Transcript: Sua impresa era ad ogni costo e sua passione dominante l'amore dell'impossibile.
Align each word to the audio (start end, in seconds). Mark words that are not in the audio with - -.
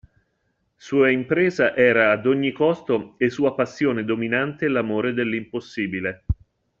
Sua 0.77 1.11
impresa 1.11 1.75
era 1.75 2.09
ad 2.11 2.25
ogni 2.25 2.51
costo 2.53 3.13
e 3.19 3.29
sua 3.29 3.53
passione 3.53 4.03
dominante 4.03 4.67
l'amore 4.67 5.13
dell'impossibile. 5.13 6.23